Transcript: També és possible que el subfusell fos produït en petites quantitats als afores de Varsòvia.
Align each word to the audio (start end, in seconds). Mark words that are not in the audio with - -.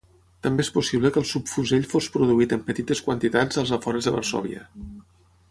També 0.45 0.63
és 0.67 0.71
possible 0.77 1.11
que 1.17 1.21
el 1.21 1.27
subfusell 1.31 1.85
fos 1.91 2.07
produït 2.15 2.57
en 2.57 2.65
petites 2.71 3.03
quantitats 3.11 3.61
als 3.65 3.75
afores 3.79 4.09
de 4.09 4.17
Varsòvia. 4.19 4.67